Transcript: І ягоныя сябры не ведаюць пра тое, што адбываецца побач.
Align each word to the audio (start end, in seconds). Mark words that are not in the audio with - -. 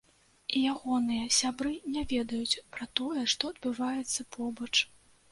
І 0.59 0.61
ягоныя 0.75 1.25
сябры 1.39 1.73
не 1.97 2.01
ведаюць 2.13 2.61
пра 2.77 2.87
тое, 3.01 3.25
што 3.33 3.51
адбываецца 3.55 4.25
побач. 4.37 4.71